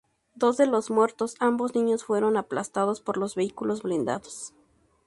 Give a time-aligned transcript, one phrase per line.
[0.33, 4.51] Dos de los muertos, ambos niños, fueron aplastados por los vehículos blindados.